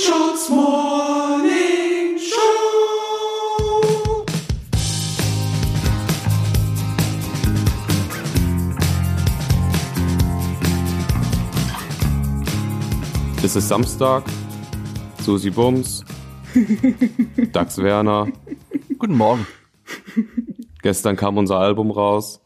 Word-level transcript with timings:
Mundschutz 0.00 0.48
Morning 0.48 2.18
Show. 2.18 2.40
Es 13.42 13.56
ist 13.56 13.68
Samstag. 13.68 14.24
Susi 15.20 15.50
Bums. 15.50 16.02
Dax 17.52 17.76
Werner. 17.76 18.28
Guten 18.98 19.16
Morgen. 19.18 19.46
Gestern 20.80 21.16
kam 21.16 21.36
unser 21.36 21.58
Album 21.58 21.90
raus. 21.90 22.40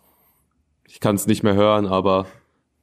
Ich 0.89 0.99
kann 0.99 1.15
es 1.15 1.29
nicht 1.29 1.45
mehr 1.45 1.55
hören, 1.55 1.87
aber 1.87 2.27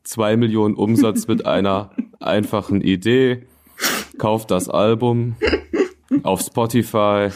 zwei 0.03 0.37
Millionen 0.37 0.75
Umsatz 0.75 1.27
mit 1.27 1.45
einer 1.45 1.91
einfachen 2.21 2.79
Idee. 2.79 3.47
Kauft 4.21 4.51
das 4.51 4.69
Album 4.69 5.35
auf 6.21 6.41
Spotify, 6.41 7.29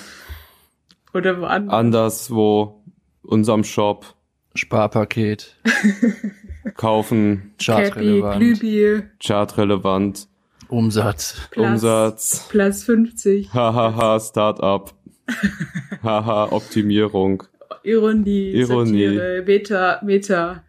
Oder 1.16 1.42
woanders. 1.42 1.74
anderswo, 1.74 2.84
unserem 3.24 3.64
Shop, 3.64 4.06
Sparpaket, 4.54 5.56
kaufen, 6.76 7.56
chartrelevant, 7.60 8.62
chartrelevant, 9.20 10.28
Umsatz. 10.68 11.42
Platz, 11.50 11.68
Umsatz, 11.72 12.48
Platz 12.50 12.84
50, 12.84 13.52
hahaha, 13.52 14.20
Startup, 14.20 14.94
haha, 16.04 16.52
Optimierung, 16.52 17.42
Ironie, 17.82 18.52
Ironie. 18.52 19.08
Satire, 19.08 19.44
Meta, 19.44 20.00
Meta. 20.04 20.64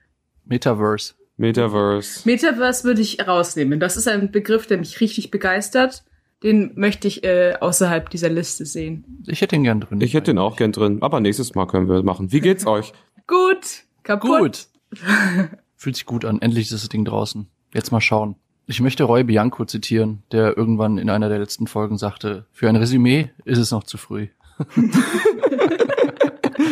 Metaverse. 0.46 1.12
Metaverse. 1.36 2.22
Metaverse 2.24 2.84
würde 2.84 3.02
ich 3.02 3.26
rausnehmen. 3.26 3.78
Das 3.78 3.96
ist 3.96 4.08
ein 4.08 4.30
Begriff, 4.32 4.66
der 4.66 4.78
mich 4.78 5.00
richtig 5.00 5.30
begeistert. 5.30 6.04
Den 6.42 6.72
möchte 6.76 7.08
ich 7.08 7.24
äh, 7.24 7.54
außerhalb 7.60 8.10
dieser 8.10 8.28
Liste 8.28 8.66
sehen. 8.66 9.22
Ich 9.26 9.40
hätte 9.40 9.56
ihn 9.56 9.64
gern 9.64 9.80
drin. 9.80 10.00
Ich 10.00 10.14
hätte 10.14 10.32
den 10.32 10.38
auch 10.38 10.56
gern 10.56 10.72
drin, 10.72 10.98
aber 11.00 11.20
nächstes 11.20 11.54
Mal 11.54 11.66
können 11.66 11.88
wir 11.88 12.02
machen. 12.02 12.32
Wie 12.32 12.40
geht's 12.40 12.66
euch? 12.66 12.92
Gut, 13.26 13.84
kaputt. 14.02 14.38
Gut. 14.38 14.66
Fühlt 15.76 15.96
sich 15.96 16.06
gut 16.06 16.24
an. 16.24 16.40
Endlich 16.40 16.70
ist 16.70 16.82
das 16.82 16.88
Ding 16.88 17.04
draußen. 17.04 17.46
Jetzt 17.74 17.90
mal 17.90 18.00
schauen. 18.00 18.36
Ich 18.66 18.80
möchte 18.80 19.04
Roy 19.04 19.24
Bianco 19.24 19.64
zitieren, 19.64 20.22
der 20.32 20.56
irgendwann 20.56 20.98
in 20.98 21.08
einer 21.08 21.28
der 21.28 21.38
letzten 21.38 21.66
Folgen 21.66 21.98
sagte, 21.98 22.46
für 22.52 22.68
ein 22.68 22.76
Resümee 22.76 23.30
ist 23.44 23.58
es 23.58 23.70
noch 23.70 23.84
zu 23.84 23.96
früh. 23.96 24.28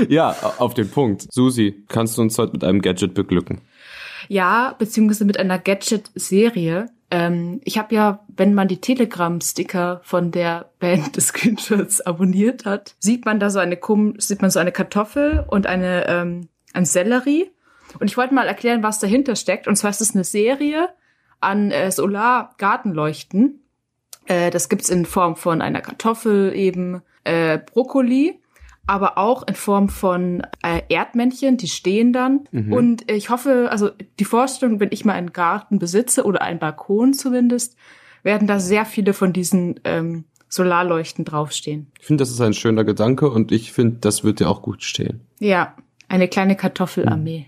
Ja, 0.09 0.37
auf 0.59 0.75
den 0.75 0.91
Punkt. 0.91 1.27
Susi, 1.33 1.85
kannst 1.89 2.19
du 2.19 2.23
uns 2.23 2.39
heute 2.39 2.53
mit 2.53 2.65
einem 2.65 2.83
Gadget 2.83 3.15
beglücken? 3.15 3.61
Ja, 4.29 4.75
beziehungsweise 4.79 5.25
mit 5.25 5.39
einer 5.39 5.59
Gadget-Serie. 5.59 6.91
Ähm, 7.11 7.61
ich 7.65 7.79
habe 7.79 7.95
ja, 7.95 8.25
wenn 8.29 8.55
man 8.55 8.69
die 8.69 8.81
Telegram-Sticker 8.81 10.01
von 10.05 10.31
der 10.31 10.71
Band 10.79 11.17
des 11.17 11.29
Screenshots 11.29 12.01
abonniert 12.01 12.65
hat, 12.65 12.95
sieht 12.99 13.25
man 13.25 13.41
da 13.41 13.51
so 13.51 13.59
eine 13.59 13.79
sieht 14.19 14.43
man 14.43 14.51
so 14.51 14.59
eine 14.59 14.73
Kartoffel 14.73 15.45
und 15.49 15.67
eine 15.67 16.07
ähm, 16.09 16.49
ein 16.73 16.85
Sellerie. 16.85 17.51
Und 18.01 18.11
ich 18.11 18.17
wollte 18.17 18.35
mal 18.35 18.49
erklären, 18.49 18.83
was 18.83 18.99
dahinter 18.99 19.37
steckt. 19.37 19.69
Und 19.69 19.77
zwar 19.77 19.91
ist 19.91 20.01
es 20.01 20.15
eine 20.15 20.25
Serie 20.25 20.89
an 21.41 21.71
äh, 21.71 21.91
Solar-Gartenleuchten. 21.91 23.61
Äh, 24.27 24.51
das 24.51 24.69
gibt's 24.69 24.89
in 24.89 25.07
Form 25.07 25.37
von 25.37 25.63
einer 25.63 25.81
Kartoffel 25.81 26.53
eben, 26.55 27.03
äh, 27.25 27.59
Brokkoli, 27.59 28.41
aber 28.87 29.19
auch 29.19 29.47
in 29.47 29.55
Form 29.55 29.89
von 29.89 30.43
äh, 30.63 30.83
Erdmännchen, 30.89 31.57
die 31.57 31.69
stehen 31.69 32.13
dann. 32.13 32.45
Und 32.53 33.11
ich 33.11 33.31
hoffe, 33.31 33.69
also 33.71 33.91
die 34.21 34.25
Vorstellung, 34.25 34.81
wenn 34.81 34.91
ich 34.93 35.05
mal 35.05 35.15
einen 35.15 35.33
Garten 35.33 35.79
besitze 35.79 36.25
oder 36.25 36.43
einen 36.43 36.59
Balkon 36.59 37.15
zumindest, 37.15 37.77
werden 38.23 38.47
da 38.47 38.61
sehr 38.61 38.85
viele 38.85 39.13
von 39.13 39.33
diesen 39.33 39.81
ähm, 39.85 40.25
Solarleuchten 40.49 41.25
draufstehen. 41.25 41.89
Ich 42.01 42.07
finde, 42.07 42.23
das 42.23 42.31
ist 42.31 42.41
ein 42.41 42.55
schöner 42.55 42.85
Gedanke 42.85 43.31
und 43.31 43.53
ich 43.53 43.73
finde, 43.73 43.97
das 44.01 44.23
wird 44.25 44.41
dir 44.41 44.49
auch 44.49 44.63
gut 44.63 44.83
stehen. 44.83 45.21
Ja, 45.41 45.75
eine 46.09 46.29
kleine 46.29 46.55
Kartoffelarmee. 46.57 47.47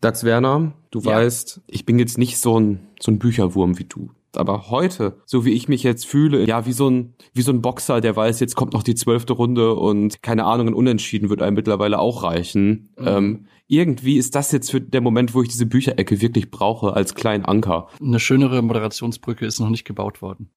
Dax 0.00 0.24
Werner, 0.24 0.72
du 0.90 1.00
Ja. 1.00 1.16
weißt, 1.16 1.60
ich 1.66 1.84
bin 1.86 1.98
jetzt 1.98 2.18
nicht 2.18 2.38
so 2.38 2.58
ein, 2.58 2.80
so 3.00 3.10
ein 3.10 3.18
Bücherwurm 3.18 3.78
wie 3.78 3.84
du. 3.84 4.10
Aber 4.36 4.70
heute, 4.70 5.18
so 5.26 5.44
wie 5.44 5.52
ich 5.52 5.68
mich 5.68 5.82
jetzt 5.82 6.06
fühle, 6.06 6.46
ja, 6.46 6.66
wie 6.66 6.72
so 6.72 6.88
ein, 6.88 7.14
wie 7.32 7.42
so 7.42 7.52
ein 7.52 7.62
Boxer, 7.62 8.00
der 8.00 8.14
weiß, 8.14 8.40
jetzt 8.40 8.54
kommt 8.54 8.72
noch 8.72 8.82
die 8.82 8.94
zwölfte 8.94 9.32
Runde 9.32 9.74
und 9.74 10.22
keine 10.22 10.44
Ahnung, 10.44 10.68
ein 10.68 10.74
Unentschieden 10.74 11.30
wird 11.30 11.42
einem 11.42 11.56
mittlerweile 11.56 11.98
auch 11.98 12.22
reichen. 12.22 12.90
Ähm, 12.98 13.46
irgendwie 13.66 14.16
ist 14.16 14.34
das 14.34 14.52
jetzt 14.52 14.70
für 14.70 14.80
der 14.80 15.00
Moment, 15.00 15.34
wo 15.34 15.42
ich 15.42 15.48
diese 15.48 15.66
Bücherecke 15.66 16.20
wirklich 16.20 16.50
brauche, 16.50 16.94
als 16.94 17.14
kleinen 17.14 17.44
Anker. 17.44 17.88
Eine 18.00 18.20
schönere 18.20 18.62
Moderationsbrücke 18.62 19.46
ist 19.46 19.60
noch 19.60 19.70
nicht 19.70 19.84
gebaut 19.84 20.22
worden. 20.22 20.50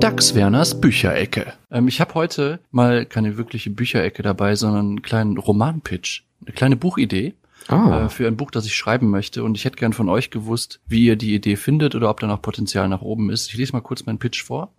Dax 0.00 0.34
Werners 0.34 0.80
Bücherecke. 0.80 1.54
Ähm, 1.70 1.88
ich 1.88 2.00
habe 2.00 2.14
heute 2.14 2.60
mal 2.70 3.06
keine 3.06 3.36
wirkliche 3.38 3.70
Bücherecke 3.70 4.22
dabei, 4.22 4.54
sondern 4.54 4.86
einen 4.86 5.02
kleinen 5.02 5.38
Romanpitch. 5.38 6.26
Eine 6.44 6.52
kleine 6.52 6.76
Buchidee 6.76 7.34
Ah. 7.68 8.04
äh, 8.04 8.08
für 8.08 8.26
ein 8.26 8.36
Buch, 8.36 8.50
das 8.50 8.66
ich 8.66 8.74
schreiben 8.74 9.10
möchte. 9.10 9.44
Und 9.44 9.56
ich 9.56 9.64
hätte 9.64 9.76
gern 9.76 9.92
von 9.92 10.08
euch 10.08 10.30
gewusst, 10.30 10.80
wie 10.86 11.04
ihr 11.04 11.16
die 11.16 11.34
Idee 11.34 11.56
findet 11.56 11.94
oder 11.94 12.10
ob 12.10 12.20
da 12.20 12.26
noch 12.26 12.42
Potenzial 12.42 12.88
nach 12.88 13.02
oben 13.02 13.30
ist. 13.30 13.48
Ich 13.48 13.56
lese 13.56 13.72
mal 13.72 13.80
kurz 13.80 14.06
meinen 14.06 14.18
Pitch 14.18 14.42
vor. 14.42 14.72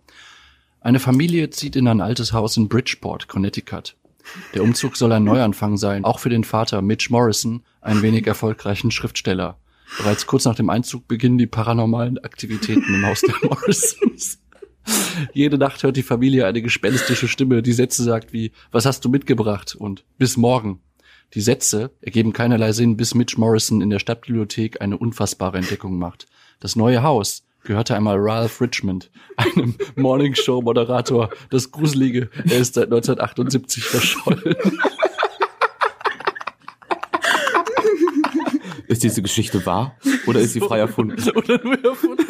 Eine 0.80 1.00
Familie 1.00 1.50
zieht 1.50 1.74
in 1.76 1.88
ein 1.88 2.00
altes 2.00 2.32
Haus 2.32 2.56
in 2.56 2.68
Bridgeport, 2.68 3.28
Connecticut. 3.28 3.96
Der 4.54 4.62
Umzug 4.62 4.96
soll 4.96 5.12
ein 5.12 5.24
Neuanfang 5.24 5.76
sein, 5.76 6.04
auch 6.04 6.18
für 6.18 6.28
den 6.28 6.44
Vater 6.44 6.82
Mitch 6.82 7.08
Morrison, 7.10 7.62
einen 7.80 8.02
wenig 8.02 8.26
erfolgreichen 8.26 8.90
Schriftsteller. 8.90 9.58
Bereits 9.98 10.26
kurz 10.26 10.44
nach 10.44 10.56
dem 10.56 10.68
Einzug 10.68 11.06
beginnen 11.06 11.38
die 11.38 11.46
paranormalen 11.46 12.18
Aktivitäten 12.18 12.92
im 12.92 13.06
Haus 13.06 13.20
der 13.20 13.34
Morrisons. 13.42 14.40
Jede 15.32 15.58
Nacht 15.58 15.82
hört 15.82 15.96
die 15.96 16.02
Familie 16.02 16.46
eine 16.46 16.62
gespenstische 16.62 17.28
Stimme, 17.28 17.62
die 17.62 17.72
Sätze 17.72 18.02
sagt 18.02 18.32
wie, 18.32 18.52
was 18.70 18.86
hast 18.86 19.04
du 19.04 19.08
mitgebracht? 19.08 19.74
und 19.74 20.04
bis 20.18 20.36
morgen. 20.36 20.80
Die 21.34 21.40
Sätze 21.40 21.90
ergeben 22.00 22.32
keinerlei 22.32 22.72
Sinn, 22.72 22.96
bis 22.96 23.14
Mitch 23.14 23.38
Morrison 23.38 23.80
in 23.80 23.90
der 23.90 23.98
Stadtbibliothek 23.98 24.80
eine 24.80 24.96
unfassbare 24.96 25.58
Entdeckung 25.58 25.98
macht. 25.98 26.26
Das 26.60 26.76
neue 26.76 27.02
Haus 27.02 27.44
gehörte 27.64 27.96
einmal 27.96 28.16
Ralph 28.18 28.60
Richmond, 28.60 29.10
einem 29.36 29.74
Morningshow-Moderator. 29.96 31.30
Das 31.50 31.70
Gruselige, 31.70 32.30
er 32.48 32.58
ist 32.58 32.74
seit 32.74 32.84
1978 32.84 33.84
verschollen. 33.84 34.54
Ist 38.88 39.02
diese 39.02 39.20
Geschichte 39.20 39.66
wahr 39.66 39.96
oder 40.26 40.38
ist 40.38 40.52
sie 40.52 40.60
frei 40.60 40.78
erfunden? 40.78 41.16
Oder 41.34 41.60
nur 41.62 41.84
erfunden. 41.84 42.24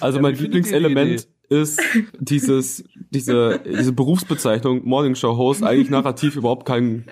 Also 0.00 0.20
mein 0.20 0.34
Lieblingselement 0.34 1.26
ist 1.48 1.80
dieses, 2.18 2.84
diese, 3.12 3.60
diese 3.64 3.92
Berufsbezeichnung 3.92 4.84
Morning 4.84 5.14
Show 5.14 5.36
Host 5.36 5.62
eigentlich 5.62 5.90
narrativ 5.90 6.36
überhaupt 6.36 6.66
kein, 6.66 7.04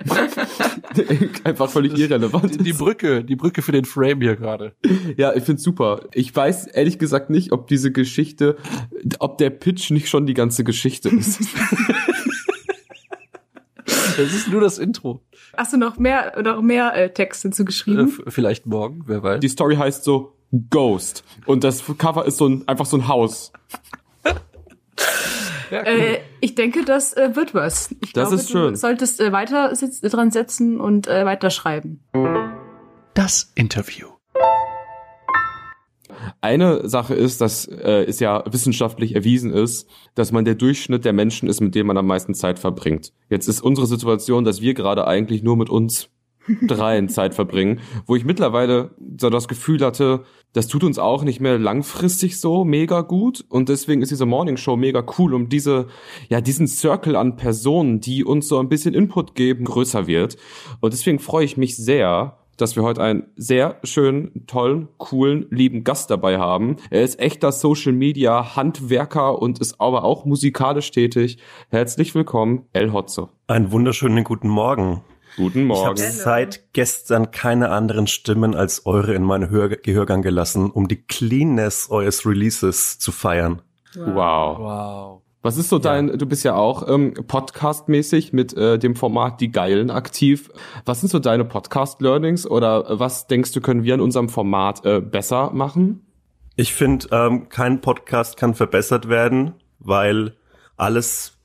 einfach 1.44 1.71
völlig 1.71 1.97
irrelevant. 1.99 2.55
Die, 2.55 2.65
die 2.65 2.72
Brücke, 2.72 3.22
die 3.25 3.37
Brücke 3.37 3.62
für 3.62 3.72
den 3.72 3.84
Frame 3.84 4.21
hier 4.22 4.37
gerade. 4.37 4.75
Ja, 5.16 5.34
ich 5.34 5.44
find's 5.44 5.62
super. 5.62 6.03
Ich 6.15 6.34
weiß 6.34 6.66
ehrlich 6.69 6.99
gesagt 6.99 7.31
nicht, 7.31 7.53
ob 7.53 7.66
diese 7.69 7.93
Geschichte, 7.93 8.56
ob 9.19 9.39
der 9.39 9.50
Pitch 9.50 9.91
nicht 9.91 10.09
schon 10.09 10.27
die 10.27 10.34
ganze 10.34 10.65
Geschichte 10.65 11.09
ist. 11.10 11.41
Das 14.16 14.34
ist 14.34 14.49
nur 14.49 14.60
das 14.60 14.78
Intro. 14.78 15.22
Hast 15.56 15.72
du 15.72 15.77
noch 15.78 15.97
mehr, 15.99 16.41
noch 16.43 16.60
mehr 16.60 16.94
äh, 16.94 17.12
Texte 17.12 17.49
Äh, 17.49 17.53
zugeschrieben? 17.53 18.09
f- 18.09 18.22
vielleicht 18.28 18.66
morgen, 18.66 19.03
wer 19.06 19.22
weiß. 19.22 19.41
Die 19.41 19.49
Story 19.49 19.77
heißt 19.77 20.05
so 20.05 20.37
Ghost 20.69 21.25
und 21.47 21.65
das 21.65 21.83
Cover 21.97 22.27
ist 22.27 22.37
so 22.37 22.47
ein, 22.47 22.69
einfach 22.69 22.84
so 22.87 22.97
ein 22.99 23.09
Haus. 23.09 23.53
Ja, 25.71 25.83
cool. 25.83 25.87
Äh, 26.01 26.19
ich 26.41 26.55
denke, 26.55 26.85
das 26.85 27.13
äh, 27.15 27.35
wird 27.37 27.55
was. 27.55 27.91
Ich 28.03 28.13
Das 28.13 28.29
glaube, 28.29 28.35
ist 28.43 28.51
schön. 28.51 28.73
Du 28.73 28.79
solltest 28.79 29.21
äh, 29.21 29.33
weiter 29.33 29.75
sitz, 29.75 30.01
dran 30.01 30.31
setzen 30.31 30.81
und 30.81 31.07
äh, 31.07 31.25
weiterschreiben. 31.25 32.01
das 33.15 33.53
Interview. 33.55 34.07
Eine 36.43 36.89
Sache 36.89 37.15
ist, 37.15 37.41
dass 37.41 37.67
äh, 37.67 38.05
es 38.05 38.19
ja 38.21 38.43
wissenschaftlich 38.51 39.15
erwiesen 39.15 39.53
ist, 39.53 39.89
dass 40.15 40.33
man 40.33 40.45
der 40.45 40.55
Durchschnitt 40.55 41.05
der 41.05 41.13
Menschen 41.13 41.49
ist, 41.49 41.61
mit 41.61 41.75
denen 41.75 41.87
man 41.87 41.97
am 41.97 42.07
meisten 42.07 42.34
Zeit 42.34 42.59
verbringt. 42.59 43.13
Jetzt 43.28 43.49
ist 43.49 43.61
unsere 43.61 43.87
Situation, 43.87 44.45
dass 44.45 44.61
wir 44.61 44.75
gerade 44.75 45.07
eigentlich 45.07 45.43
nur 45.43 45.57
mit 45.57 45.71
uns 45.71 46.09
dreien 46.63 47.09
Zeit 47.09 47.34
verbringen, 47.34 47.81
wo 48.07 48.16
ich 48.16 48.25
mittlerweile 48.25 48.91
so 49.19 49.31
das 49.31 49.48
Gefühl 49.48 49.84
hatte, 49.84 50.25
das 50.53 50.66
tut 50.66 50.84
uns 50.84 50.98
auch 50.98 51.22
nicht 51.22 51.41
mehr 51.41 51.59
langfristig 51.59 52.41
so 52.41 52.65
mega 52.65 53.03
gut 53.03 53.45
und 53.48 53.69
deswegen 53.69 54.03
ist 54.03 54.10
diese 54.10 54.27
Morning 54.27 54.57
Show 54.57 54.77
mega 54.77 55.04
cool, 55.19 55.34
um 55.34 55.48
diese 55.48 55.87
ja 56.28 56.41
diesen 56.41 56.66
Circle 56.66 57.16
an 57.16 57.37
Personen, 57.37 58.01
die 58.01 58.25
uns 58.25 58.48
so 58.48 58.59
ein 58.59 58.69
bisschen 58.69 58.95
Input 58.95 59.34
geben, 59.34 59.65
größer 59.65 60.07
wird 60.07 60.37
und 60.81 60.92
deswegen 60.92 61.19
freue 61.19 61.45
ich 61.45 61.57
mich 61.57 61.77
sehr, 61.77 62.37
dass 62.60 62.77
wir 62.77 62.83
heute 62.83 63.03
einen 63.03 63.25
sehr 63.37 63.78
schönen, 63.84 64.47
tollen, 64.47 64.89
coolen, 64.98 65.47
lieben 65.51 65.84
Gast 65.84 66.10
dabei 66.10 66.39
haben. 66.39 66.77
Er 66.91 67.03
ist 67.03 67.19
echter 67.19 67.53
Social 67.53 67.92
Media 67.92 68.54
Handwerker 68.57 69.41
und 69.41 69.60
ist 69.60 69.81
aber 69.81 70.04
auch 70.04 70.25
musikalisch 70.25 70.91
tätig. 70.91 71.39
Herzlich 71.71 72.15
willkommen, 72.15 72.66
El 72.72 72.92
Hotzo. 72.92 73.31
Einen 73.47 73.72
wunderschönen 73.72 74.25
guten 74.25 74.48
Morgen. 74.48 75.03
Guten 75.36 75.60
Ich 75.60 75.65
Morgen. 75.66 75.86
habe 75.86 75.98
seit 75.98 76.72
gestern 76.72 77.30
keine 77.30 77.71
anderen 77.71 78.06
Stimmen 78.06 78.54
als 78.54 78.86
eure 78.86 79.15
in 79.15 79.22
meinen 79.22 79.50
Hör 79.50 79.68
Gehörgang 79.68 80.22
gelassen, 80.22 80.71
um 80.71 80.88
die 80.88 81.03
Cleanness 81.03 81.88
eures 81.91 82.27
Releases 82.27 82.98
zu 82.98 83.12
feiern. 83.12 83.62
Wow. 83.94 84.59
Wow. 84.59 85.22
Was 85.42 85.56
ist 85.56 85.71
so 85.71 85.78
dein, 85.78 86.18
du 86.18 86.27
bist 86.27 86.44
ja 86.44 86.54
auch 86.54 86.86
ähm, 86.86 87.15
Podcast-mäßig 87.15 88.34
mit 88.34 88.54
äh, 88.54 88.78
dem 88.78 88.94
Format 88.94 89.41
Die 89.41 89.50
Geilen 89.50 89.91
aktiv. 89.91 90.50
Was 90.84 91.00
sind 91.00 91.09
so 91.09 91.18
deine 91.18 91.47
Podcast-Learnings 91.47 92.47
oder 92.47 92.91
äh, 92.91 93.00
was 93.00 93.27
denkst 93.27 93.53
du, 93.53 93.62
können 93.62 93.82
wir 93.82 93.94
in 93.94 94.03
unserem 94.03 94.28
Format 94.28 94.84
äh, 94.84 95.00
besser 95.00 95.50
machen? 95.53 96.04
Ich 96.56 96.74
finde, 96.74 97.06
ähm, 97.10 97.48
kein 97.48 97.80
Podcast 97.80 98.36
kann 98.36 98.54
verbessert 98.54 99.09
werden, 99.09 99.54
weil 99.78 100.36
alles, 100.77 101.38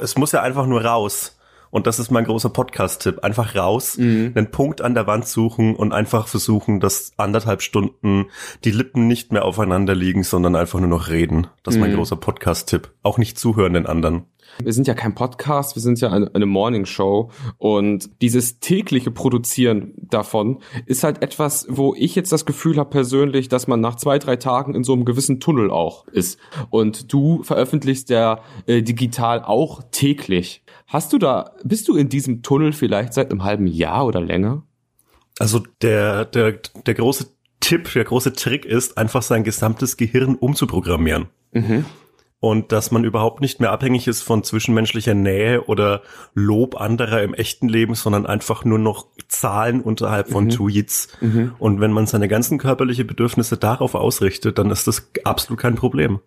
es 0.00 0.16
muss 0.16 0.30
ja 0.30 0.42
einfach 0.42 0.66
nur 0.66 0.84
raus. 0.84 1.36
Und 1.72 1.86
das 1.86 1.98
ist 1.98 2.10
mein 2.10 2.24
großer 2.26 2.50
Podcast-Tipp. 2.50 3.24
Einfach 3.24 3.56
raus, 3.56 3.96
einen 3.98 4.50
Punkt 4.50 4.82
an 4.82 4.94
der 4.94 5.06
Wand 5.06 5.26
suchen 5.26 5.74
und 5.74 5.92
einfach 5.92 6.28
versuchen, 6.28 6.80
dass 6.80 7.12
anderthalb 7.16 7.62
Stunden 7.62 8.26
die 8.62 8.70
Lippen 8.70 9.06
nicht 9.08 9.32
mehr 9.32 9.44
aufeinander 9.46 9.94
liegen, 9.94 10.22
sondern 10.22 10.54
einfach 10.54 10.78
nur 10.80 10.88
noch 10.90 11.08
reden. 11.08 11.46
Das 11.62 11.74
ist 11.74 11.80
mein 11.80 11.92
Mhm. 11.92 11.96
großer 11.96 12.16
Podcast-Tipp. 12.16 12.92
Auch 13.02 13.16
nicht 13.16 13.38
zuhören 13.38 13.72
den 13.72 13.86
anderen. 13.86 14.26
Wir 14.62 14.72
sind 14.72 14.86
ja 14.86 14.94
kein 14.94 15.14
Podcast, 15.14 15.76
wir 15.76 15.82
sind 15.82 16.00
ja 16.00 16.10
eine, 16.10 16.30
eine 16.34 16.46
Morning-Show 16.46 17.30
und 17.58 18.10
dieses 18.20 18.60
tägliche 18.60 19.10
Produzieren 19.10 19.92
davon 19.96 20.60
ist 20.86 21.04
halt 21.04 21.22
etwas, 21.22 21.66
wo 21.68 21.94
ich 21.94 22.14
jetzt 22.14 22.32
das 22.32 22.46
Gefühl 22.46 22.76
habe 22.76 22.90
persönlich, 22.90 23.48
dass 23.48 23.66
man 23.66 23.80
nach 23.80 23.96
zwei, 23.96 24.18
drei 24.18 24.36
Tagen 24.36 24.74
in 24.74 24.84
so 24.84 24.92
einem 24.92 25.04
gewissen 25.04 25.40
Tunnel 25.40 25.70
auch 25.70 26.06
ist. 26.08 26.38
Und 26.70 27.12
du 27.12 27.42
veröffentlichst 27.42 28.10
ja 28.10 28.40
äh, 28.66 28.82
digital 28.82 29.42
auch 29.42 29.82
täglich. 29.90 30.62
Hast 30.86 31.12
du 31.12 31.18
da, 31.18 31.52
bist 31.64 31.88
du 31.88 31.96
in 31.96 32.08
diesem 32.08 32.42
Tunnel 32.42 32.72
vielleicht 32.72 33.14
seit 33.14 33.30
einem 33.30 33.44
halben 33.44 33.66
Jahr 33.66 34.06
oder 34.06 34.20
länger? 34.20 34.62
Also 35.38 35.62
der, 35.80 36.24
der, 36.26 36.58
der 36.86 36.94
große 36.94 37.28
Tipp, 37.60 37.90
der 37.94 38.04
große 38.04 38.32
Trick 38.34 38.64
ist, 38.64 38.98
einfach 38.98 39.22
sein 39.22 39.44
gesamtes 39.44 39.96
Gehirn 39.96 40.34
umzuprogrammieren. 40.34 41.28
Mhm. 41.52 41.84
Und 42.44 42.72
dass 42.72 42.90
man 42.90 43.04
überhaupt 43.04 43.40
nicht 43.40 43.60
mehr 43.60 43.70
abhängig 43.70 44.08
ist 44.08 44.22
von 44.22 44.42
zwischenmenschlicher 44.42 45.14
Nähe 45.14 45.62
oder 45.62 46.02
Lob 46.34 46.74
anderer 46.80 47.22
im 47.22 47.34
echten 47.34 47.68
Leben, 47.68 47.94
sondern 47.94 48.26
einfach 48.26 48.64
nur 48.64 48.80
noch 48.80 49.06
Zahlen 49.28 49.80
unterhalb 49.80 50.28
von 50.28 50.46
Mhm. 50.46 50.50
Tweets. 50.50 51.06
Mhm. 51.20 51.54
Und 51.60 51.80
wenn 51.80 51.92
man 51.92 52.06
seine 52.08 52.26
ganzen 52.26 52.58
körperliche 52.58 53.04
Bedürfnisse 53.04 53.58
darauf 53.58 53.94
ausrichtet, 53.94 54.58
dann 54.58 54.70
ist 54.70 54.88
das 54.88 55.08
absolut 55.22 55.60
kein 55.60 55.76
Problem. 55.76 56.18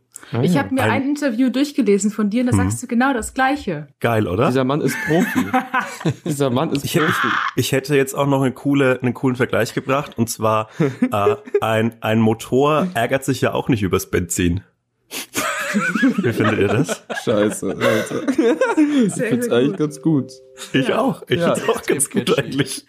Ich 0.42 0.58
habe 0.58 0.74
mir 0.74 0.84
Ein- 0.84 0.92
ein, 0.92 1.10
Interview 1.10 1.50
durchgelesen 1.50 2.10
von 2.12 2.30
dir 2.30 2.42
und 2.44 2.48
da 2.48 2.54
Mhm. 2.54 2.70
sagst 2.70 2.82
du 2.82 2.88
genau 2.88 3.14
das 3.14 3.34
Gleiche. 3.34 3.88
Geil, 4.00 4.30
oder? 4.30 4.48
Dieser 4.48 4.64
Mann 4.64 4.80
ist 4.80 4.96
Profi. 5.06 5.46
Dieser 6.26 6.50
Mann 6.50 6.70
ist 6.72 6.86
Ich 6.86 6.96
hätte, 6.96 7.08
Profi. 7.08 7.28
ich 7.58 7.74
hätte 7.74 7.94
jetzt 7.98 8.14
auch 8.16 8.26
noch 8.26 8.42
eine 8.42 8.54
coole, 8.54 9.00
einen 9.02 9.14
coolen 9.14 9.36
Vergleich 9.36 9.74
gebracht. 9.74 10.18
Und 10.18 10.30
zwar, 10.30 10.70
äh, 11.12 11.36
ein, 11.60 11.96
ein 12.00 12.20
Motor 12.22 12.88
ärgert 12.94 13.26
sich 13.26 13.42
ja 13.42 13.54
auch 13.54 13.68
nicht 13.68 13.84
übers 13.84 14.10
Benzin. 14.10 14.62
Wie 16.18 16.34
findet 16.34 16.60
ihr 16.60 16.68
das? 16.68 17.04
Scheiße, 17.24 17.70
Alter. 17.70 18.28
Ich 18.30 18.36
find's 19.14 19.16
sehr 19.16 19.28
eigentlich 19.54 19.68
gut. 19.72 19.78
ganz 19.78 20.02
gut. 20.02 20.32
Ich 20.74 20.88
Ja. 20.88 21.02
auch. 21.02 21.24
Ich 21.28 21.40
Ja, 21.40 21.56
find's 21.56 21.70
auch 21.70 21.82
ganz 21.84 22.10
gut 22.10 22.26
catchy. 22.28 22.42
eigentlich. 22.42 22.86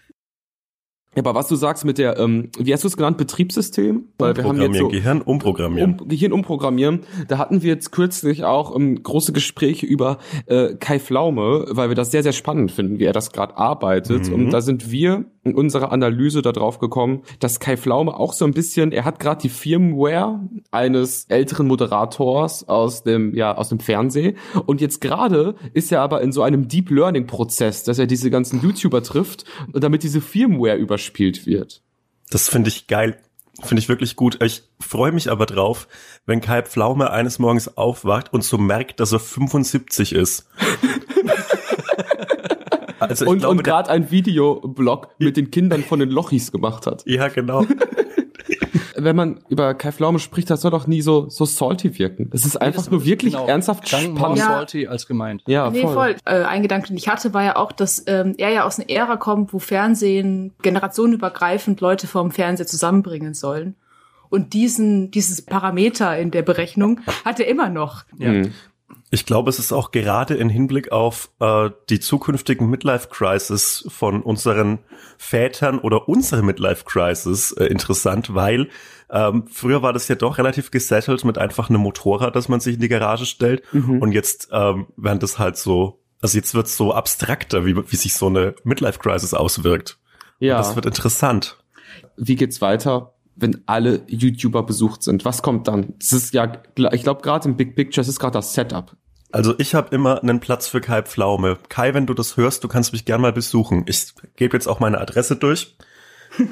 Ja, 1.15 1.23
aber 1.23 1.35
was 1.35 1.49
du 1.49 1.57
sagst 1.57 1.87
mit 1.87 1.97
der, 1.97 2.19
ähm, 2.19 2.51
wie 2.59 2.75
hast 2.75 2.85
du 2.85 2.89
es 2.89 2.97
genannt, 2.99 3.17
Betriebssystem? 3.17 4.05
Weil 4.19 4.37
wir 4.37 4.45
haben 4.45 4.57
jetzt 4.61 4.67
Umprogrammieren, 4.67 4.85
so 4.85 4.89
Gehirn 4.89 5.23
umprogrammieren. 5.23 5.99
um, 6.01 6.09
Gehirn 6.09 6.33
umprogrammieren. 6.33 7.01
Da 7.29 7.39
hatten 7.39 7.63
wir 7.63 7.71
jetzt 7.71 7.91
kürzlich 7.91 8.45
auch 8.45 8.77
ähm, 8.77 9.03
große 9.03 9.33
Gespräche 9.33 9.87
über 9.87 10.19
äh, 10.45 10.75
Kai 10.75 10.99
Pflaume, 11.01 11.65
weil 11.71 11.89
wir 11.89 11.95
das 11.95 12.11
sehr, 12.11 12.23
sehr 12.23 12.35
spannend 12.35 12.71
finden, 12.71 12.99
wie 12.99 13.05
er 13.05 13.15
das 13.15 13.33
gerade 13.33 13.57
arbeitet. 13.57 14.29
Mhm. 14.29 14.35
Und 14.35 14.51
da 14.51 14.61
sind 14.61 14.91
wir 14.91 15.25
in 15.47 15.55
unserer 15.55 15.93
Analyse 15.93 16.43
darauf 16.43 16.79
gekommen, 16.79 17.23
dass 17.41 17.61
Kai 17.61 17.77
Pflaume 17.77 18.15
auch 18.15 18.33
so 18.33 18.45
ein 18.45 18.53
bisschen, 18.53 18.93
er 18.93 19.05
hat 19.05 19.21
gerade 19.21 19.41
die 19.41 19.49
Firmware 19.49 20.41
eines 20.71 21.25
älteren 21.29 21.67
Moderators 21.67 22.69
aus 22.69 23.05
dem, 23.05 23.35
ja, 23.35 23.57
aus 23.57 23.69
dem 23.69 23.79
Fernsehen. 23.79 24.37
Und 24.67 24.81
jetzt 24.81 25.01
gerade 25.01 25.55
ist 25.73 25.93
er 25.93 26.03
aber 26.03 26.21
in 26.21 26.33
so 26.33 26.43
einem 26.43 26.69
Deep 26.69 26.91
Learning 26.91 27.27
Prozess, 27.27 27.85
dass 27.85 27.99
er 27.99 28.07
diese 28.07 28.31
ganzen 28.31 28.61
YouTuber 28.61 29.03
trifft 29.03 29.45
und 29.73 29.83
damit 29.83 30.03
diese 30.03 30.21
Firmware 30.21 30.77
überspielt 30.77 31.47
wird. 31.47 31.83
Das 32.31 32.49
finde 32.49 32.69
ich 32.69 32.89
geil. 32.89 33.19
Finde 33.63 33.81
ich 33.81 33.89
wirklich 33.89 34.17
gut. 34.17 34.43
Ich 34.43 34.65
freue 34.81 35.13
mich 35.13 35.31
aber 35.31 35.47
drauf, 35.47 35.89
wenn 36.27 36.43
Kai 36.43 36.63
Pflaume 36.63 37.11
eines 37.11 37.39
Morgens 37.39 37.79
aufwacht 37.79 38.33
und 38.33 38.45
so 38.45 38.59
merkt, 38.59 39.01
dass 39.01 39.13
er 39.13 39.21
75 39.21 40.13
ist. 40.13 40.47
also 43.11 43.27
und 43.27 43.39
glaube, 43.39 43.57
und 43.57 43.65
gerade 43.65 43.91
ein 43.91 44.11
Videoblog 44.11 45.09
mit 45.19 45.37
den 45.37 45.51
Kindern 45.51 45.83
von 45.83 46.01
den 46.01 46.11
Lochis 46.11 46.53
gemacht 46.53 46.87
hat. 46.87 47.03
ja 47.07 47.29
genau. 47.29 47.65
Wenn 48.99 49.15
man 49.15 49.41
über 49.51 49.75
Kai 49.75 49.93
Pflaume 49.93 50.19
spricht, 50.19 50.49
das 50.49 50.63
soll 50.63 50.71
doch 50.71 50.87
nie 50.87 51.03
so 51.03 51.29
so 51.29 51.45
salty 51.45 51.99
wirken. 51.99 52.31
Es 52.33 52.47
ist 52.47 52.57
einfach 52.57 52.85
das 52.85 52.91
nur 52.91 53.01
ist 53.01 53.07
wirklich 53.07 53.35
genau. 53.35 53.47
ernsthaft 53.47 53.85
Klang 53.85 54.15
more 54.15 54.19
spannend. 54.19 54.39
Ja. 54.39 54.47
salty 54.47 54.87
als 54.87 55.07
gemeint. 55.07 55.43
Ja, 55.47 55.69
nee, 55.69 55.83
voll. 55.83 55.93
voll. 55.93 56.17
Äh, 56.25 56.45
ein 56.45 56.63
Gedanke, 56.63 56.89
den 56.89 56.97
ich 56.97 57.07
hatte, 57.07 57.35
war 57.35 57.45
ja 57.45 57.57
auch, 57.57 57.73
dass 57.73 58.03
ähm, 58.07 58.35
er 58.39 58.51
ja 58.51 58.65
aus 58.65 58.79
einer 58.79 58.89
Ära 58.89 59.17
kommt, 59.17 59.53
wo 59.53 59.59
Fernsehen 59.59 60.55
generationenübergreifend 60.63 61.83
Leute 61.83 62.07
vom 62.07 62.31
Fernseher 62.31 62.67
zusammenbringen 62.67 63.35
sollen. 63.35 63.77
Und 64.29 64.55
diesen, 64.55 65.11
dieses 65.11 65.43
Parameter 65.43 66.19
in 66.19 66.31
der 66.31 66.43
Berechnung 66.43 67.01
hat 67.25 67.39
er 67.39 67.49
immer 67.49 67.69
noch. 67.69 68.05
Ja. 68.19 68.33
Mhm. 68.33 68.53
Ich 69.11 69.25
glaube, 69.25 69.51
es 69.51 69.59
ist 69.59 69.73
auch 69.73 69.93
gerade 69.93 70.35
in 70.35 70.49
Hinblick 70.49 70.91
auf 70.91 71.31
äh, 71.39 71.71
die 71.89 72.01
zukünftigen 72.01 72.69
Midlife-Crisis 72.69 73.87
von 73.89 74.21
unseren 74.23 74.81
Vätern 75.17 75.79
oder 75.79 76.09
unsere 76.09 76.43
Midlife-Crisis 76.43 77.53
äh, 77.53 77.67
interessant, 77.67 78.35
weil 78.35 78.69
ähm, 79.09 79.47
früher 79.49 79.83
war 79.83 79.93
das 79.93 80.09
ja 80.09 80.17
doch 80.17 80.39
relativ 80.39 80.73
gesettelt 80.73 81.25
mit 81.25 81.39
einfach 81.39 81.71
einem 81.71 81.83
Motorrad, 81.83 82.35
das 82.35 82.49
man 82.49 82.59
sich 82.59 82.75
in 82.75 82.81
die 82.81 82.89
Garage 82.89 83.27
stellt. 83.27 83.63
Mhm. 83.73 84.03
Und 84.03 84.11
jetzt 84.13 84.49
ähm, 84.51 84.89
werden 84.97 85.21
das 85.21 85.39
halt 85.39 85.57
so, 85.57 86.01
also 86.21 86.37
jetzt 86.37 86.55
wird's 86.55 86.77
so 86.77 86.93
abstrakter, 86.93 87.65
wie, 87.65 87.77
wie 87.77 87.97
sich 87.97 88.15
so 88.15 88.27
eine 88.27 88.57
Midlife-Crisis 88.65 89.35
auswirkt. 89.35 89.99
Ja. 90.41 90.59
Das 90.59 90.75
wird 90.75 90.87
interessant. 90.87 91.59
Wie 92.17 92.35
geht's 92.35 92.61
weiter, 92.61 93.15
wenn 93.37 93.63
alle 93.67 94.01
YouTuber 94.09 94.63
besucht 94.65 95.03
sind? 95.03 95.25
Was 95.25 95.43
kommt 95.43 95.69
dann? 95.69 95.95
Das 96.01 96.13
ist 96.13 96.35
ja, 96.35 96.53
ich 96.93 97.03
glaube, 97.03 97.23
gerade 97.23 97.49
im 97.49 97.57
Big 97.57 97.77
Picture, 97.77 98.03
das 98.03 98.09
ist 98.09 98.19
gerade 98.19 98.33
das 98.33 98.55
Setup. 98.55 98.97
Also 99.33 99.55
ich 99.59 99.75
habe 99.75 99.95
immer 99.95 100.23
einen 100.23 100.41
Platz 100.41 100.69
für 100.69 100.81
Kai 100.81 101.03
Pflaume. 101.03 101.59
Kai, 101.69 101.93
wenn 101.95 102.07
du 102.07 102.15
das 102.15 102.37
hörst, 102.37 102.65
du 102.65 102.69
kannst 102.69 102.93
mich 102.93 103.05
gern 103.05 103.21
mal 103.21 103.33
besuchen. 103.33 103.85
Ich 103.87 104.15
gebe 104.37 104.57
jetzt 104.57 104.67
auch 104.67 104.81
meine 104.81 104.99
Adresse 105.01 105.37
durch 105.37 105.77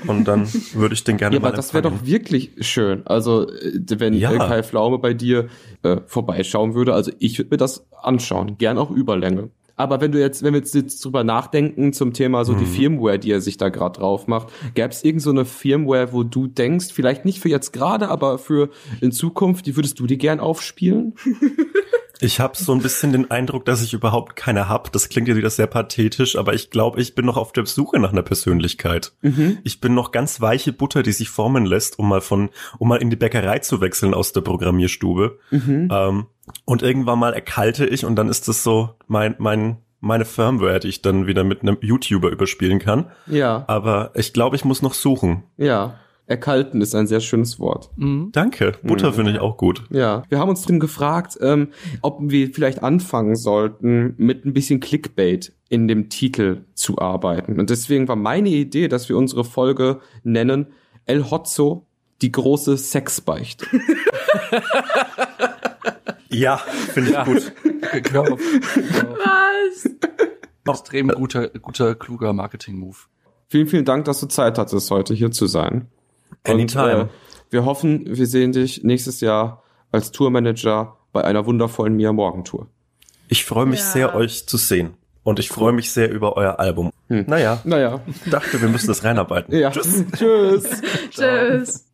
und 0.06 0.26
dann 0.26 0.46
würde 0.74 0.94
ich 0.94 1.04
den 1.04 1.16
gerne 1.16 1.36
Ja, 1.36 1.40
mal 1.40 1.48
aber 1.48 1.56
das 1.56 1.72
wäre 1.72 1.82
doch 1.82 2.04
wirklich 2.04 2.50
schön. 2.60 3.06
Also, 3.06 3.48
äh, 3.48 3.80
wenn 3.98 4.12
Ja. 4.14 4.32
äh, 4.32 4.38
Kai 4.38 4.62
Pflaume 4.62 4.98
bei 4.98 5.14
dir 5.14 5.48
äh, 5.82 5.98
vorbeischauen 6.06 6.74
würde, 6.74 6.92
also 6.94 7.10
ich 7.20 7.38
würde 7.38 7.50
mir 7.52 7.56
das 7.56 7.86
anschauen, 8.02 8.58
gern 8.58 8.76
auch 8.76 8.90
Überlänge. 8.90 9.50
Aber 9.76 10.00
wenn 10.00 10.12
du 10.12 10.20
jetzt, 10.20 10.42
wenn 10.42 10.54
wir 10.54 10.60
jetzt, 10.60 11.04
drüber 11.04 11.24
nachdenken 11.24 11.92
zum 11.92 12.12
Thema 12.12 12.44
so 12.44 12.54
die 12.54 12.64
Mhm. 12.64 12.68
Firmware, 12.68 13.18
die 13.18 13.30
er 13.32 13.40
sich 13.40 13.56
da 13.56 13.68
gerade 13.68 13.98
drauf 13.98 14.26
macht, 14.26 14.48
gäbe 14.74 14.88
es 14.88 15.04
irgend 15.04 15.22
so 15.22 15.30
eine 15.30 15.44
Firmware, 15.44 16.12
wo 16.12 16.22
du 16.22 16.46
denkst, 16.46 16.92
vielleicht 16.92 17.24
nicht 17.24 17.40
für 17.40 17.48
jetzt 17.48 17.72
gerade, 17.72 18.08
aber 18.08 18.38
für 18.38 18.70
in 19.00 19.12
Zukunft, 19.12 19.66
die 19.66 19.76
würdest 19.76 19.98
du 19.98 20.06
dir 20.06 20.16
gern 20.16 20.40
aufspielen? 20.40 21.14
Ich 22.24 22.40
habe 22.40 22.56
so 22.56 22.72
ein 22.72 22.80
bisschen 22.80 23.12
den 23.12 23.30
Eindruck, 23.30 23.64
dass 23.64 23.82
ich 23.82 23.92
überhaupt 23.92 24.34
keine 24.36 24.68
hab. 24.68 24.90
Das 24.92 25.08
klingt 25.08 25.28
ja 25.28 25.36
wieder 25.36 25.50
sehr 25.50 25.66
pathetisch, 25.66 26.36
aber 26.36 26.54
ich 26.54 26.70
glaube, 26.70 27.00
ich 27.00 27.14
bin 27.14 27.26
noch 27.26 27.36
auf 27.36 27.52
der 27.52 27.66
Suche 27.66 27.98
nach 27.98 28.12
einer 28.12 28.22
Persönlichkeit. 28.22 29.12
Mhm. 29.22 29.58
Ich 29.62 29.80
bin 29.80 29.94
noch 29.94 30.10
ganz 30.10 30.40
weiche 30.40 30.72
Butter, 30.72 31.02
die 31.02 31.12
sich 31.12 31.28
formen 31.28 31.66
lässt, 31.66 31.98
um 31.98 32.08
mal 32.08 32.20
von, 32.20 32.50
um 32.78 32.88
mal 32.88 33.02
in 33.02 33.10
die 33.10 33.16
Bäckerei 33.16 33.58
zu 33.58 33.80
wechseln 33.80 34.14
aus 34.14 34.32
der 34.32 34.40
Programmierstube. 34.40 35.38
Mhm. 35.50 35.88
Ähm, 35.92 36.26
und 36.64 36.82
irgendwann 36.82 37.18
mal 37.18 37.34
erkalte 37.34 37.86
ich 37.86 38.04
und 38.04 38.16
dann 38.16 38.28
ist 38.28 38.48
das 38.48 38.62
so 38.62 38.90
mein, 39.06 39.34
mein, 39.38 39.78
meine 40.00 40.24
Firmware, 40.24 40.80
die 40.80 40.88
ich 40.88 41.02
dann 41.02 41.26
wieder 41.26 41.44
mit 41.44 41.62
einem 41.62 41.78
YouTuber 41.80 42.30
überspielen 42.30 42.78
kann. 42.78 43.10
Ja, 43.26 43.64
Aber 43.66 44.12
ich 44.14 44.32
glaube, 44.32 44.56
ich 44.56 44.64
muss 44.64 44.82
noch 44.82 44.94
suchen. 44.94 45.44
ja. 45.56 45.98
Erkalten 46.26 46.80
ist 46.80 46.94
ein 46.94 47.06
sehr 47.06 47.20
schönes 47.20 47.58
Wort. 47.60 47.90
Mhm. 47.96 48.30
Danke. 48.32 48.72
Butter 48.82 49.10
Mhm. 49.10 49.14
finde 49.14 49.30
ich 49.32 49.40
auch 49.40 49.56
gut. 49.58 49.84
Ja, 49.90 50.22
wir 50.30 50.38
haben 50.38 50.48
uns 50.48 50.62
drin 50.62 50.80
gefragt, 50.80 51.36
ähm, 51.40 51.68
ob 52.00 52.18
wir 52.22 52.52
vielleicht 52.52 52.82
anfangen 52.82 53.36
sollten, 53.36 54.14
mit 54.16 54.44
ein 54.46 54.54
bisschen 54.54 54.80
Clickbait 54.80 55.52
in 55.68 55.86
dem 55.86 56.08
Titel 56.08 56.64
zu 56.74 56.98
arbeiten. 56.98 57.58
Und 57.60 57.68
deswegen 57.70 58.08
war 58.08 58.16
meine 58.16 58.48
Idee, 58.48 58.88
dass 58.88 59.08
wir 59.08 59.16
unsere 59.18 59.44
Folge 59.44 60.00
nennen 60.22 60.68
El 61.04 61.30
Hotzo, 61.30 61.86
die 62.22 62.32
große 62.32 62.76
Sexbeichte. 62.78 63.66
Ja, 66.30 66.56
finde 66.56 67.10
ich 67.10 67.24
gut. 67.24 67.52
Hör 68.10 68.22
auf. 68.32 68.40
Hör 68.40 69.12
auf. 69.12 69.18
Was? 69.18 69.90
Extrem 70.68 71.08
guter, 71.08 71.48
guter, 71.48 71.94
kluger 71.94 72.32
Marketing-Move. 72.32 72.96
vielen, 73.48 73.66
vielen 73.68 73.84
Dank, 73.84 74.06
dass 74.06 74.20
du 74.20 74.26
Zeit 74.26 74.58
hattest, 74.58 74.90
heute 74.90 75.14
hier 75.14 75.30
zu 75.30 75.46
sein. 75.46 75.88
Anytime. 76.44 76.96
Und, 76.96 77.06
äh, 77.06 77.12
wir 77.50 77.64
hoffen, 77.64 78.04
wir 78.06 78.26
sehen 78.26 78.52
dich 78.52 78.82
nächstes 78.84 79.20
Jahr 79.20 79.62
als 79.92 80.10
Tourmanager 80.12 80.96
bei 81.12 81.22
einer 81.24 81.46
wundervollen 81.46 81.94
Mia 81.96 82.12
Morgen 82.12 82.44
Tour. 82.44 82.66
Ich 83.28 83.44
freue 83.44 83.66
mich 83.66 83.80
Ja. 83.80 83.86
sehr, 83.86 84.14
euch 84.14 84.46
zu 84.46 84.56
sehen. 84.56 84.94
Und 85.22 85.38
ich 85.38 85.48
freue 85.48 85.72
mich 85.72 85.90
sehr 85.90 86.10
über 86.10 86.36
euer 86.36 86.58
Album. 86.58 86.90
Naja, 87.08 87.60
Naja, 87.64 88.00
ich 88.06 88.30
dachte, 88.30 88.60
wir 88.60 88.68
müssen 88.68 88.88
das 88.88 89.04
reinarbeiten. 89.04 89.54
ja. 89.56 89.70
Tschüss. 89.70 90.04
Tschüss. 90.16 90.82
Tschüss. 91.10 91.86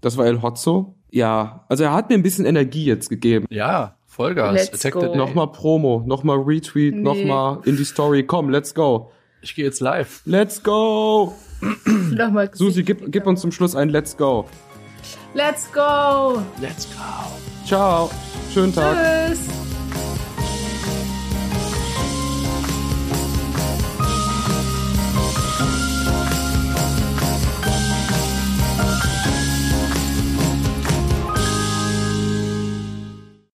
Das 0.00 0.16
war 0.16 0.26
El 0.26 0.42
Hotzo. 0.42 0.94
Ja, 1.10 1.64
also 1.68 1.84
er 1.84 1.92
hat 1.92 2.08
mir 2.08 2.14
ein 2.14 2.22
bisschen 2.22 2.44
Energie 2.46 2.84
jetzt 2.84 3.08
gegeben. 3.08 3.46
Ja, 3.50 3.96
Vollgas. 4.06 4.52
Let's 4.54 4.74
Attack 4.84 4.92
go. 4.94 5.14
Nochmal 5.16 5.50
Promo, 5.52 6.02
nochmal 6.06 6.38
Retweet, 6.38 6.94
Nee. 6.94 7.00
nochmal 7.02 7.58
in 7.64 7.76
die 7.76 7.84
Story. 7.84 8.24
Komm, 8.24 8.50
let's 8.50 8.74
go. 8.74 9.10
Ich 9.40 9.54
gehe 9.54 9.64
jetzt 9.64 9.80
live. 9.80 10.22
Let's 10.24 10.62
go. 10.62 11.34
Nochmal 12.12 12.50
Susi, 12.52 12.82
gib, 12.82 13.10
gib 13.10 13.26
uns 13.26 13.40
zum 13.40 13.52
Schluss 13.52 13.74
ein 13.74 13.88
Let's 13.88 14.16
go. 14.16 14.46
Let's 15.34 15.70
go. 15.72 16.42
Let's 16.60 16.86
go. 16.90 17.66
Ciao. 17.66 18.10
Schönen 18.52 18.74
Tag. 18.74 18.96
Tschüss. 19.28 19.61